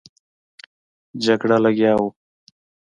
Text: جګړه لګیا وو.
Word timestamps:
جګړه 1.23 1.57
لګیا 1.65 1.91
وو. 1.99 2.07